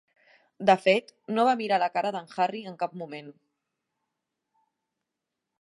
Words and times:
De 0.69 0.75
fet, 0.85 1.11
no 1.35 1.45
va 1.49 1.53
mirar 1.59 1.79
la 1.83 1.91
cara 1.99 2.13
d'en 2.17 2.33
Harry 2.47 2.63
en 2.73 2.81
cap 2.85 2.97
moment. 3.05 3.33